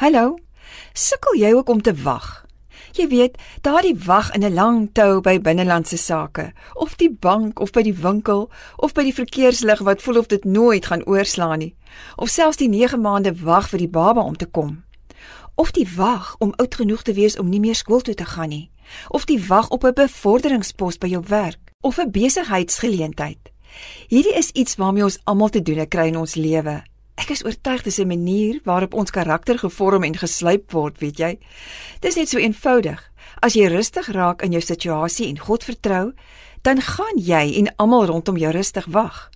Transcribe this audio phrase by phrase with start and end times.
[0.00, 0.38] Hallo.
[0.96, 2.46] Sukkel jy ook om te wag?
[2.96, 7.70] Jy weet, daardie wag in 'n lang tou by binnelandse sake, of die bank of
[7.70, 11.76] by die winkel of by die verkeerslig wat voel of dit nooit gaan oorslaan nie,
[12.16, 14.84] of selfs die 9 maande wag vir die baba om te kom.
[15.54, 18.48] Of die wag om oud genoeg te wees om nie meer skool toe te gaan
[18.48, 18.70] nie,
[19.08, 23.52] of die wag op 'n bevorderingspos by jou werk of 'n besigheidsgeleentheid.
[24.08, 26.89] Hierdie is iets waarmee ons almal te doen kry in ons lewe.
[27.20, 31.38] Ek is oortuig dis 'n manier waarop ons karakter gevorm en geslyp word, weet jy.
[32.00, 33.12] Dis net so eenvoudig.
[33.42, 36.12] As jy rustig raak in jou situasie en God vertrou,
[36.62, 39.30] dan gaan jy en almal rondom jou rustig wag.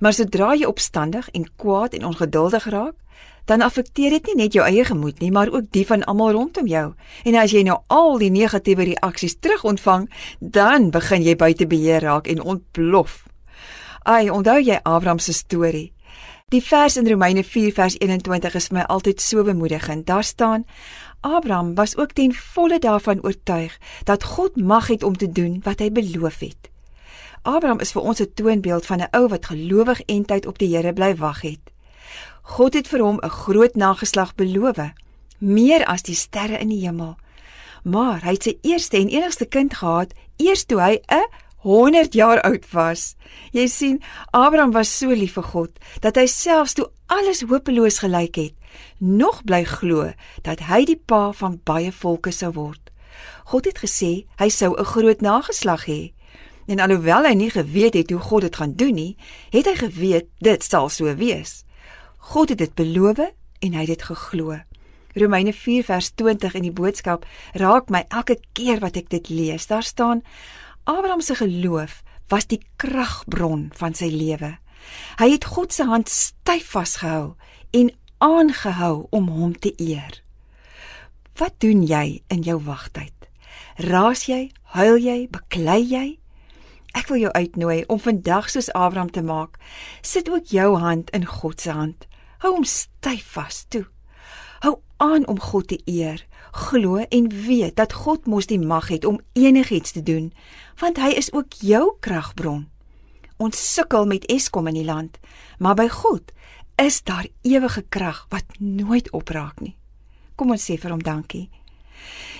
[0.00, 2.94] Maar sodra jy opstandig en kwaad en ongeduldig raak,
[3.44, 6.66] dan affekteer dit nie net jou eie gemoed nie, maar ook die van almal rondom
[6.66, 6.94] jou.
[7.24, 10.10] En as jy nou al die negatiewe reaksies terugontvang,
[10.40, 13.24] dan begin jy buite beheer raak en ontplof.
[14.02, 15.92] Ai, onthou jy Abraham se storie?
[16.50, 20.02] Die vers in Romeine 4 vers 21 is vir my altyd so bemoedigend.
[20.06, 20.64] Daar staan:
[21.20, 25.78] Abraham was ook ten volle daarvan oortuig dat God mag het om te doen wat
[25.78, 26.70] hy beloof het.
[27.42, 30.76] Abraham is vir ons 'n toonbeeld van 'n ou wat gelowig en tyd op die
[30.76, 31.70] Here bly wag het.
[32.42, 34.90] God het vir hom 'n groot nageslag beloof,
[35.38, 37.16] meer as die sterre in die hemel.
[37.84, 41.26] Maar hy het sy eerste en enigste kind gehad eers toe hy 'n
[41.60, 43.14] 100 jaar oud was.
[43.52, 48.38] Jy sien, Abraham was so lief vir God dat hy selfs toe alles hopeloos gelyk
[48.40, 48.54] het,
[48.98, 50.12] nog bly glo
[50.46, 52.80] dat hy die pa van baie volke sou word.
[53.50, 56.12] God het gesê hy sou 'n groot nageslag hê.
[56.66, 59.16] En alhoewel hy nie geweet het hoe God dit gaan doen nie,
[59.50, 61.64] het hy geweet dit sal so wees.
[62.18, 63.18] God het dit beloof
[63.60, 64.60] en hy het dit geglo.
[65.14, 69.66] Romeine 4 vers 20 in die boodskap raak my elke keer wat ek dit lees.
[69.66, 70.22] Daar staan
[70.84, 74.56] Abraham se geloof was die kragbron van sy lewe.
[75.20, 77.34] Hy het God se hand styf vasgehou
[77.76, 80.22] en aangehou om hom te eer.
[81.36, 83.14] Wat doen jy in jou wagtyd?
[83.80, 86.06] Raas jy, huil jy, beklei jy?
[86.96, 89.56] Ek wil jou uitnooi om vandag soos Abraham te maak.
[90.02, 92.06] Sit ook jou hand in God se hand.
[92.42, 93.86] Hou hom styf vas toe.
[94.60, 99.04] Hou aan om God te eer glo en weet dat God mos die mag het
[99.04, 100.32] om enigiets te doen,
[100.80, 102.68] want hy is ook jou kragbron.
[103.36, 105.18] Ons sukkel met Eskom in die land,
[105.58, 106.32] maar by God
[106.80, 109.76] is daar ewige krag wat nooit opraak nie.
[110.36, 111.48] Kom ons sê vir hom dankie.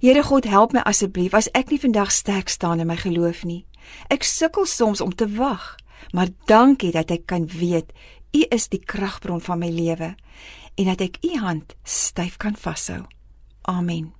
[0.00, 3.64] Here God, help my asseblief as ek nie vandag sterk staan in my geloof nie.
[4.12, 5.76] Ek sukkel soms om te wag,
[6.12, 7.92] maar dankie dat ek kan weet
[8.36, 10.14] U is die kragbron van my lewe
[10.76, 13.06] en dat ek U hand styf kan vashou.
[13.64, 14.12] Amen.